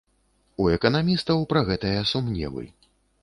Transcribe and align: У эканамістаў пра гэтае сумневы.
У 0.63 0.65
эканамістаў 0.77 1.45
пра 1.53 1.61
гэтае 1.69 1.93
сумневы. 2.13 2.65